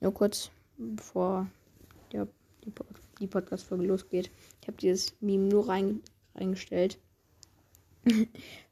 nur 0.00 0.14
kurz, 0.14 0.50
bevor 0.78 1.46
der, 2.12 2.26
die, 2.64 2.72
die 3.18 3.26
Podcast-Folge 3.26 3.86
losgeht. 3.86 4.30
Ich 4.60 4.68
habe 4.68 4.78
dieses 4.78 5.14
Meme 5.20 5.48
nur 5.48 5.68
rein, 5.68 6.00
reingestellt. 6.34 6.98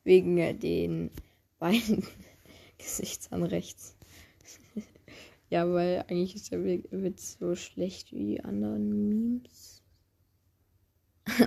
Wegen 0.04 0.38
äh, 0.38 0.54
den 0.54 1.10
beiden 1.58 2.06
Gesichtern 2.78 3.42
rechts. 3.42 3.94
ja, 5.50 5.70
weil 5.70 6.04
eigentlich 6.08 6.34
ist 6.34 6.50
der 6.50 6.64
Witz 6.64 7.36
so 7.38 7.54
schlecht 7.54 8.12
wie 8.12 8.24
die 8.24 8.44
anderen 8.44 9.08
Memes. 9.08 9.82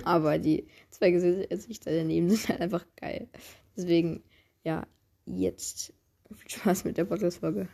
Aber 0.04 0.38
die 0.38 0.68
zwei 0.90 1.10
Gesichter 1.10 1.90
daneben 1.90 2.30
sind 2.30 2.48
halt 2.48 2.60
einfach 2.60 2.86
geil. 2.94 3.28
Deswegen, 3.76 4.22
ja, 4.62 4.86
jetzt 5.26 5.92
viel 6.32 6.50
Spaß 6.50 6.84
mit 6.84 6.98
der 6.98 7.04
Podcast-Folge. 7.04 7.68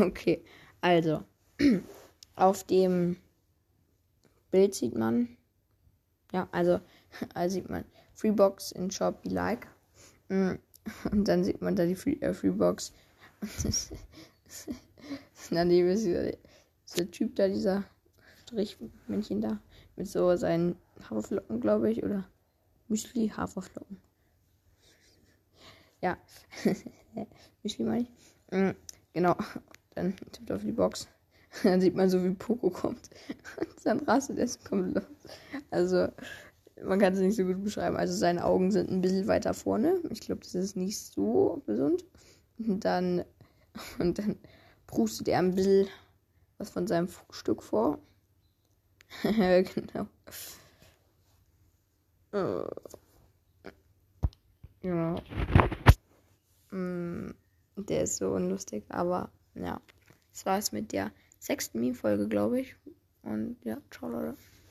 Okay, 0.06 0.42
also, 0.80 1.24
auf 2.36 2.64
dem 2.64 3.16
Bild 4.50 4.74
sieht 4.74 4.96
man, 4.96 5.36
ja, 6.32 6.48
also, 6.52 6.80
also 7.34 7.54
sieht 7.54 7.68
man 7.68 7.84
Freebox 8.14 8.72
in 8.72 8.90
Shop 8.90 9.22
Be 9.22 9.28
Like. 9.28 9.66
Mm, 10.28 10.52
und 11.12 11.28
dann 11.28 11.44
sieht 11.44 11.60
man 11.60 11.76
da 11.76 11.84
die 11.84 11.94
Free, 11.94 12.16
äh, 12.20 12.32
Freebox. 12.32 12.92
Daneben 15.50 15.88
ist 15.88 16.04
dieser, 16.04 16.32
dieser 16.88 17.10
Typ 17.10 17.36
da, 17.36 17.48
dieser 17.48 17.84
Strichmännchen 18.42 19.42
da, 19.42 19.60
mit 19.96 20.08
so 20.08 20.34
seinen 20.36 20.76
Haferflocken, 21.02 21.60
glaube 21.60 21.90
ich, 21.90 22.02
oder 22.02 22.26
Müsli, 22.88 23.28
Haferflocken. 23.28 24.00
Ja, 26.00 26.16
Müsli 27.62 27.84
meine 27.84 28.02
ich. 28.02 28.10
Mm, 28.50 28.70
genau, 29.12 29.36
dann 29.94 30.16
tippt 30.16 30.50
auf 30.50 30.62
die 30.62 30.72
Box. 30.72 31.08
Dann 31.64 31.80
sieht 31.80 31.96
man 31.96 32.08
so, 32.08 32.22
wie 32.22 32.30
Poco 32.30 32.70
kommt. 32.70 33.10
Und 33.56 33.84
dann 33.84 33.98
rastet 34.00 34.38
er 34.38 34.48
kommt 34.68 34.94
los. 34.94 35.04
Also, 35.72 36.06
man 36.84 37.00
kann 37.00 37.12
es 37.12 37.18
nicht 37.18 37.34
so 37.34 37.44
gut 37.44 37.64
beschreiben. 37.64 37.96
Also, 37.96 38.14
seine 38.14 38.44
Augen 38.44 38.70
sind 38.70 38.88
ein 38.88 39.00
bisschen 39.00 39.26
weiter 39.26 39.52
vorne. 39.52 40.00
Ich 40.10 40.20
glaube, 40.20 40.42
das 40.42 40.54
ist 40.54 40.76
nicht 40.76 40.98
so 40.98 41.60
gesund. 41.66 42.04
Und 42.58 42.84
dann, 42.84 43.24
und 43.98 44.18
dann 44.18 44.36
prustet 44.86 45.26
er 45.26 45.40
ein 45.40 45.56
bisschen 45.56 45.88
was 46.58 46.70
von 46.70 46.86
seinem 46.86 47.08
Frühstück 47.08 47.64
vor. 47.64 47.98
genau. 49.22 50.06
Genau. 54.82 55.16
Mm, 56.70 57.30
der 57.76 58.02
ist 58.02 58.16
so 58.16 58.30
unlustig, 58.30 58.84
aber 58.88 59.30
ja. 59.54 59.80
Das 60.32 60.46
war 60.46 60.58
es 60.58 60.72
mit 60.72 60.92
der 60.92 61.10
sechsten 61.38 61.80
Meme-Folge, 61.80 62.28
glaube 62.28 62.60
ich. 62.60 62.76
Und 63.22 63.56
ja, 63.64 63.78
ciao, 63.90 64.08
Leute. 64.08 64.36